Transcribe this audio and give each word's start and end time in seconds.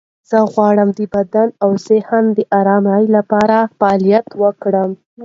زه 0.29 0.37
غواړم 0.53 0.89
د 0.97 0.99
بدن 1.15 1.47
او 1.63 1.69
ذهن 1.87 2.23
د 2.37 2.39
آرامۍ 2.59 3.03
لپاره 3.15 3.57
فعالیت 3.79 4.27
وکړم. 4.41 4.89